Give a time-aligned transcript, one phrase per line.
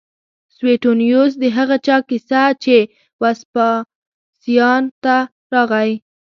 [0.57, 2.77] سویټونیوس د هغه چا کیسه کوي چې
[3.21, 5.15] وسپاسیان ته
[5.53, 5.91] راغی